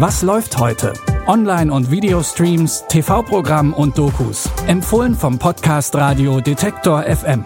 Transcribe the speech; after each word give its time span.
Was 0.00 0.22
läuft 0.22 0.58
heute? 0.58 0.92
Online- 1.26 1.72
und 1.72 1.90
Videostreams, 1.90 2.84
TV-Programm 2.88 3.74
und 3.74 3.98
Dokus. 3.98 4.48
Empfohlen 4.68 5.16
vom 5.16 5.40
Podcast 5.40 5.92
Radio 5.96 6.40
Detektor 6.40 7.02
FM. 7.02 7.44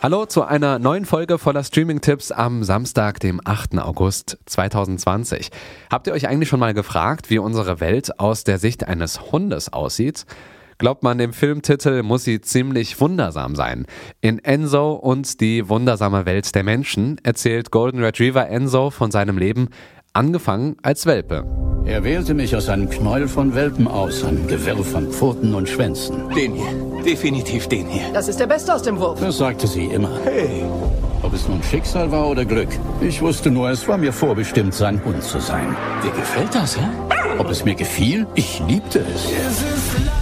Hallo 0.00 0.26
zu 0.26 0.44
einer 0.44 0.78
neuen 0.78 1.04
Folge 1.04 1.38
voller 1.38 1.64
Streaming-Tipps 1.64 2.30
am 2.30 2.62
Samstag, 2.62 3.18
dem 3.18 3.40
8. 3.44 3.80
August 3.80 4.38
2020. 4.46 5.50
Habt 5.90 6.06
ihr 6.06 6.12
euch 6.12 6.28
eigentlich 6.28 6.48
schon 6.48 6.60
mal 6.60 6.72
gefragt, 6.72 7.30
wie 7.30 7.40
unsere 7.40 7.80
Welt 7.80 8.20
aus 8.20 8.44
der 8.44 8.60
Sicht 8.60 8.86
eines 8.86 9.32
Hundes 9.32 9.72
aussieht? 9.72 10.24
Glaubt 10.78 11.02
man 11.02 11.16
dem 11.16 11.32
Filmtitel, 11.32 12.02
muss 12.02 12.24
sie 12.24 12.40
ziemlich 12.42 13.00
wundersam 13.00 13.56
sein. 13.56 13.86
In 14.20 14.38
Enzo 14.38 14.92
und 14.92 15.40
die 15.40 15.68
wundersame 15.70 16.26
Welt 16.26 16.54
der 16.54 16.64
Menschen 16.64 17.16
erzählt 17.22 17.70
Golden 17.70 18.02
Retriever 18.02 18.48
Enzo 18.48 18.90
von 18.90 19.10
seinem 19.10 19.38
Leben, 19.38 19.68
angefangen 20.12 20.76
als 20.82 21.06
Welpe. 21.06 21.44
Er 21.86 22.04
wählte 22.04 22.34
mich 22.34 22.54
aus 22.54 22.68
einem 22.68 22.90
Knäuel 22.90 23.28
von 23.28 23.54
Welpen 23.54 23.88
aus, 23.88 24.24
einem 24.24 24.46
Gewirr 24.48 24.82
von 24.82 25.10
Pfoten 25.10 25.54
und 25.54 25.68
Schwänzen. 25.68 26.28
Den 26.34 26.54
hier. 26.54 27.02
Definitiv 27.04 27.68
den 27.68 27.86
hier. 27.86 28.12
Das 28.12 28.28
ist 28.28 28.40
der 28.40 28.48
Beste 28.48 28.74
aus 28.74 28.82
dem 28.82 28.98
Wurf. 28.98 29.20
Das 29.20 29.38
sagte 29.38 29.66
sie 29.66 29.86
immer. 29.86 30.10
Hey. 30.24 30.64
Ob 31.22 31.32
es 31.32 31.48
nun 31.48 31.62
Schicksal 31.62 32.10
war 32.10 32.28
oder 32.28 32.44
Glück. 32.44 32.68
Ich 33.00 33.22
wusste 33.22 33.50
nur, 33.50 33.70
es 33.70 33.86
war 33.88 33.96
mir 33.96 34.12
vorbestimmt, 34.12 34.74
sein 34.74 35.02
Hund 35.04 35.22
zu 35.22 35.40
sein. 35.40 35.74
Dir 36.02 36.10
gefällt 36.10 36.54
das, 36.54 36.76
hä? 36.76 36.84
Ob 37.38 37.50
es 37.50 37.64
mir 37.64 37.74
gefiel? 37.74 38.26
Ich 38.34 38.60
liebte 38.66 39.00
es. 39.00 39.32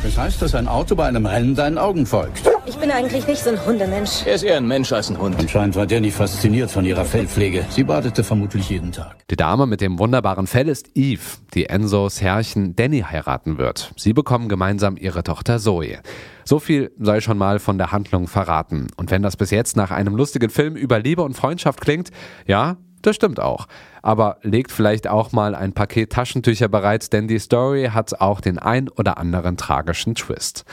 Das 0.02 0.18
heißt, 0.18 0.42
dass 0.42 0.54
ein 0.54 0.66
Auto 0.68 0.94
bei 0.94 1.06
einem 1.06 1.26
Rennen 1.26 1.54
deinen 1.54 1.78
Augen 1.78 2.06
folgt. 2.06 2.42
Ich 2.66 2.76
bin 2.76 2.90
eigentlich 2.90 3.26
nicht 3.26 3.42
so 3.42 3.50
ein 3.50 3.64
Hundemensch. 3.64 4.26
Er 4.26 4.34
ist 4.34 4.42
eher 4.42 4.56
ein 4.56 4.66
Mensch 4.66 4.92
als 4.92 5.10
ein 5.10 5.18
Hund. 5.18 5.36
Anscheinend 5.38 5.76
war 5.76 5.86
Danny 5.86 6.10
fasziniert 6.10 6.70
von 6.70 6.84
ihrer 6.84 7.04
Fellpflege. 7.04 7.64
Sie 7.70 7.84
badete 7.84 8.24
vermutlich 8.24 8.68
jeden 8.70 8.90
Tag. 8.90 9.16
Die 9.30 9.36
Dame 9.36 9.66
mit 9.66 9.80
dem 9.80 9.98
wunderbaren 9.98 10.46
Fell 10.46 10.68
ist 10.68 10.90
Eve, 10.94 11.20
die 11.54 11.66
Enzos 11.66 12.20
Herrchen 12.20 12.74
Danny 12.74 13.00
heiraten 13.00 13.58
wird. 13.58 13.92
Sie 13.96 14.12
bekommen 14.12 14.48
gemeinsam 14.48 14.96
ihre 14.96 15.22
Tochter 15.22 15.58
Zoe. 15.58 16.00
So 16.44 16.58
viel 16.58 16.90
sei 16.98 17.20
schon 17.20 17.38
mal 17.38 17.58
von 17.58 17.78
der 17.78 17.92
Handlung 17.92 18.28
verraten. 18.28 18.88
Und 18.96 19.10
wenn 19.10 19.22
das 19.22 19.36
bis 19.36 19.50
jetzt 19.50 19.76
nach 19.76 19.90
einem 19.90 20.16
lustigen 20.16 20.50
Film 20.50 20.76
über 20.76 20.98
Liebe 20.98 21.22
und 21.22 21.34
Freundschaft 21.34 21.80
klingt, 21.80 22.10
ja, 22.46 22.76
das 23.06 23.16
stimmt 23.16 23.40
auch. 23.40 23.66
Aber 24.02 24.38
legt 24.42 24.72
vielleicht 24.72 25.08
auch 25.08 25.32
mal 25.32 25.54
ein 25.54 25.72
Paket 25.72 26.12
Taschentücher 26.12 26.68
bereit, 26.68 27.12
denn 27.12 27.28
die 27.28 27.38
Story 27.38 27.90
hat 27.92 28.20
auch 28.20 28.40
den 28.40 28.58
ein 28.58 28.88
oder 28.88 29.18
anderen 29.18 29.56
tragischen 29.56 30.14
Twist. 30.14 30.64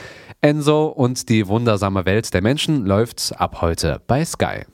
Enzo 0.41 0.87
und 0.87 1.29
die 1.29 1.47
wundersame 1.47 2.05
Welt 2.05 2.33
der 2.33 2.41
Menschen 2.41 2.85
läuft 2.85 3.33
ab 3.37 3.61
heute 3.61 4.01
bei 4.07 4.25
Sky. 4.25 4.65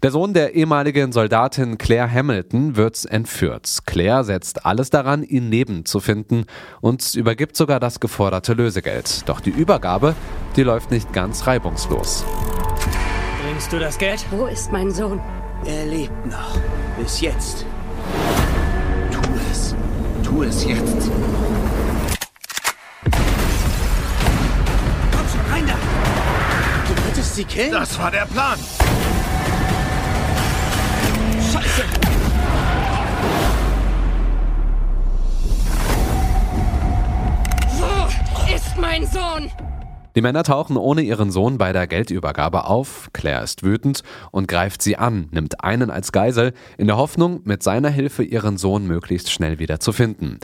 Der 0.00 0.12
Sohn 0.12 0.32
der 0.32 0.54
ehemaligen 0.54 1.10
Soldatin 1.10 1.76
Claire 1.76 2.08
Hamilton 2.08 2.76
wird 2.76 3.04
entführt. 3.06 3.78
Claire 3.84 4.22
setzt 4.22 4.64
alles 4.64 4.90
daran, 4.90 5.24
ihn 5.24 5.50
lebend 5.50 5.88
zu 5.88 5.98
finden 5.98 6.44
und 6.80 7.16
übergibt 7.16 7.56
sogar 7.56 7.80
das 7.80 7.98
geforderte 7.98 8.52
Lösegeld. 8.52 9.28
Doch 9.28 9.40
die 9.40 9.50
Übergabe, 9.50 10.14
die 10.54 10.62
läuft 10.62 10.92
nicht 10.92 11.12
ganz 11.12 11.48
reibungslos. 11.48 12.24
Bringst 13.58 13.72
du 13.72 13.80
das 13.80 13.98
Geld? 13.98 14.24
Wo 14.30 14.46
ist 14.46 14.70
mein 14.70 14.92
Sohn? 14.92 15.20
Er 15.64 15.84
lebt 15.84 16.26
noch. 16.26 16.56
Bis 16.96 17.20
jetzt. 17.20 17.66
Tu 19.10 19.20
es. 19.50 19.74
Tu 20.22 20.42
es 20.44 20.64
jetzt. 20.64 21.10
Komm 25.10 25.28
schon 25.28 25.52
rein 25.52 25.66
da! 25.66 25.74
Du 26.86 27.02
wolltest 27.02 27.34
sie 27.34 27.44
killen? 27.44 27.72
Das 27.72 27.98
war 27.98 28.12
der 28.12 28.26
Plan. 28.26 28.60
Scheiße! 31.52 31.82
Wo 37.80 38.54
ist 38.54 38.76
mein 38.78 39.04
Sohn? 39.04 39.50
Die 40.18 40.22
Männer 40.22 40.42
tauchen 40.42 40.76
ohne 40.76 41.02
ihren 41.02 41.30
Sohn 41.30 41.58
bei 41.58 41.72
der 41.72 41.86
Geldübergabe 41.86 42.64
auf. 42.64 43.08
Claire 43.12 43.44
ist 43.44 43.62
wütend 43.62 44.02
und 44.32 44.48
greift 44.48 44.82
sie 44.82 44.96
an, 44.96 45.28
nimmt 45.30 45.62
einen 45.62 45.92
als 45.92 46.10
Geisel, 46.10 46.54
in 46.76 46.88
der 46.88 46.96
Hoffnung, 46.96 47.42
mit 47.44 47.62
seiner 47.62 47.88
Hilfe 47.88 48.24
ihren 48.24 48.58
Sohn 48.58 48.88
möglichst 48.88 49.30
schnell 49.30 49.60
wieder 49.60 49.78
zu 49.78 49.92
finden. 49.92 50.40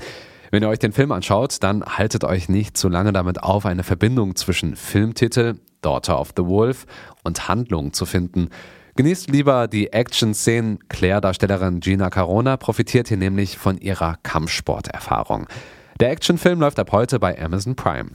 Wenn 0.53 0.63
ihr 0.63 0.69
euch 0.69 0.79
den 0.79 0.93
Film 0.93 1.11
anschaut, 1.11 1.57
dann 1.65 1.85
haltet 1.85 2.23
euch 2.23 2.49
nicht 2.49 2.77
zu 2.77 2.89
lange 2.89 3.13
damit 3.13 3.43
auf, 3.43 3.67
eine 3.67 3.83
Verbindung 3.83 4.37
zwischen 4.37 4.77
Filmtitel 4.77 5.57
Daughter 5.83 6.21
of 6.21 6.35
the 6.37 6.45
Wolf 6.45 6.87
und 7.25 7.49
Handlung 7.49 7.93
zu 7.93 8.07
finden. 8.07 8.51
Genießt 8.95 9.29
lieber 9.29 9.67
die 9.67 9.93
Action-Szenen. 9.93 10.89
Claire-Darstellerin 10.89 11.81
Gina 11.81 12.11
Carona 12.11 12.59
profitiert 12.59 13.09
hier 13.09 13.17
nämlich 13.17 13.59
von 13.59 13.79
ihrer 13.79 14.19
Kampfsporterfahrung. 14.23 15.49
Der 15.99 16.13
Actionfilm 16.13 16.61
läuft 16.61 16.79
ab 16.79 16.93
heute 16.93 17.19
bei 17.19 17.37
Amazon 17.43 17.75
Prime. 17.75 18.11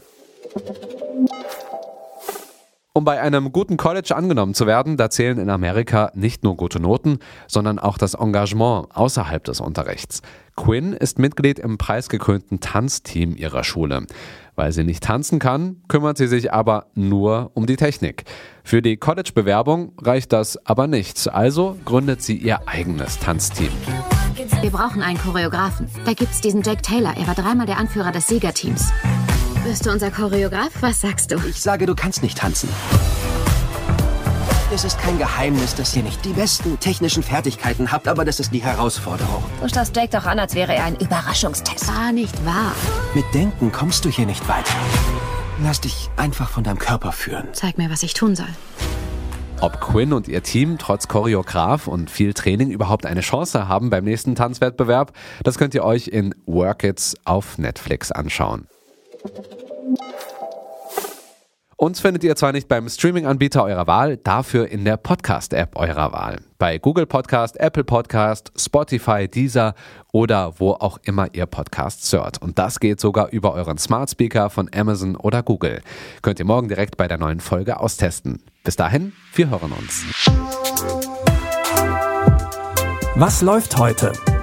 Um 3.00 3.06
bei 3.06 3.22
einem 3.22 3.54
guten 3.54 3.78
College 3.78 4.14
angenommen 4.14 4.54
zu 4.54 4.68
werden, 4.68 4.98
da 4.98 5.10
zählen 5.10 5.40
in 5.40 5.50
Amerika 5.50 6.12
nicht 6.16 6.44
nur 6.44 6.58
gute 6.58 6.82
Noten, 6.82 7.20
sondern 7.48 7.80
auch 7.80 7.98
das 7.98 8.14
Engagement 8.14 8.88
außerhalb 8.94 9.42
des 9.42 9.62
Unterrichts. 9.62 10.22
Quinn 10.58 10.92
ist 10.92 11.18
Mitglied 11.18 11.60
im 11.60 11.78
preisgekrönten 11.78 12.60
Tanzteam 12.60 13.38
ihrer 13.38 13.64
Schule. 13.64 14.06
Weil 14.58 14.74
sie 14.74 14.84
nicht 14.84 15.02
tanzen 15.02 15.40
kann, 15.40 15.78
kümmert 15.88 16.18
sie 16.18 16.28
sich 16.28 16.52
aber 16.52 16.88
nur 16.94 17.52
um 17.54 17.68
die 17.68 17.78
Technik. 17.78 18.26
Für 18.66 18.82
die 18.82 18.98
College-Bewerbung 18.98 19.94
reicht 20.02 20.34
das 20.34 20.58
aber 20.66 20.88
nicht, 20.88 21.26
also 21.30 21.78
gründet 21.86 22.22
sie 22.22 22.36
ihr 22.36 22.68
eigenes 22.68 23.18
Tanzteam. 23.18 23.72
Wir 24.60 24.72
brauchen 24.72 25.02
einen 25.02 25.18
Choreografen. 25.18 25.88
Da 26.04 26.12
gibt's 26.12 26.42
diesen 26.42 26.64
Jake 26.64 26.82
Taylor. 26.82 27.16
Er 27.16 27.28
war 27.28 27.36
dreimal 27.36 27.66
der 27.66 27.78
Anführer 27.78 28.12
des 28.12 28.28
Siegerteams. 28.28 28.92
Bist 29.70 29.86
du 29.86 29.92
unser 29.92 30.10
Choreograf? 30.10 30.72
Was 30.82 31.02
sagst 31.02 31.30
du? 31.30 31.36
Ich 31.48 31.62
sage, 31.62 31.86
du 31.86 31.94
kannst 31.94 32.24
nicht 32.24 32.40
tanzen. 32.40 32.68
Es 34.74 34.84
ist 34.84 34.98
kein 34.98 35.20
Geheimnis, 35.20 35.76
dass 35.76 35.96
ihr 35.96 36.02
nicht 36.02 36.26
die 36.26 36.34
besten 36.34 36.80
technischen 36.80 37.22
Fertigkeiten 37.22 37.92
habt, 37.92 38.08
aber 38.08 38.26
das 38.26 38.40
ist 38.40 38.52
die 38.52 38.64
Herausforderung. 38.64 39.44
Du 39.62 39.70
schaust 39.70 39.96
Jake 39.96 40.10
doch 40.10 40.26
an, 40.26 40.40
als 40.40 40.56
wäre 40.56 40.74
er 40.74 40.86
ein 40.86 40.96
Überraschungstest. 40.96 41.88
War 41.88 42.12
nicht 42.12 42.44
wahr. 42.48 42.72
Mit 43.14 43.26
Denken 43.32 43.72
kommst 43.72 44.06
du 44.06 44.10
hier 44.10 44.26
nicht 44.26 44.48
weiter. 44.50 44.74
Lass 45.64 45.82
dich 45.82 46.10
einfach 46.18 46.50
von 46.50 46.64
deinem 46.64 46.80
Körper 46.80 47.12
führen. 47.12 47.50
Zeig 47.54 47.78
mir, 47.78 47.92
was 47.92 48.02
ich 48.02 48.16
tun 48.16 48.36
soll. 48.36 48.50
Ob 49.62 49.80
Quinn 49.82 50.14
und 50.14 50.28
ihr 50.28 50.42
Team 50.42 50.80
trotz 50.80 51.08
Choreograf 51.08 51.86
und 51.86 52.10
viel 52.10 52.34
Training 52.34 52.72
überhaupt 52.72 53.06
eine 53.06 53.22
Chance 53.22 53.68
haben 53.68 53.92
beim 53.92 54.06
nächsten 54.06 54.34
Tanzwettbewerb, 54.34 55.12
das 55.44 55.60
könnt 55.60 55.76
ihr 55.76 55.84
euch 55.84 56.08
in 56.08 56.34
Work 56.48 56.86
It 56.86 57.14
auf 57.24 57.60
Netflix 57.60 58.12
anschauen. 58.12 58.68
Uns 61.82 62.02
findet 62.02 62.26
ihr 62.26 62.36
zwar 62.36 62.52
nicht 62.52 62.68
beim 62.68 62.90
Streaming-Anbieter 62.90 63.64
eurer 63.64 63.88
Wahl, 63.88 64.18
dafür 64.18 64.68
in 64.68 64.84
der 64.84 64.98
Podcast-App 64.98 65.78
eurer 65.78 66.12
Wahl. 66.12 66.42
Bei 66.58 66.78
Google 66.78 67.06
Podcast, 67.06 67.58
Apple 67.58 67.86
Podcast, 67.86 68.52
Spotify, 68.58 69.30
Deezer 69.30 69.76
oder 70.12 70.60
wo 70.60 70.72
auch 70.72 71.00
immer 71.04 71.34
ihr 71.34 71.46
Podcasts 71.46 72.12
hört. 72.12 72.42
Und 72.42 72.60
das 72.60 72.82
geht 72.82 73.00
sogar 73.00 73.30
über 73.30 73.54
euren 73.54 73.78
Smart 73.78 74.10
Speaker 74.10 74.50
von 74.50 74.70
Amazon 74.76 75.16
oder 75.16 75.42
Google. 75.42 75.82
Könnt 76.22 76.40
ihr 76.40 76.46
morgen 76.46 76.68
direkt 76.68 76.98
bei 76.98 77.08
der 77.08 77.18
neuen 77.18 77.40
Folge 77.40 77.80
austesten. 77.80 78.44
Bis 78.66 78.76
dahin, 78.76 79.14
wir 79.36 79.50
hören 79.50 79.72
uns. 79.72 80.04
Was 83.16 83.42
läuft 83.42 83.78
heute? 83.78 84.12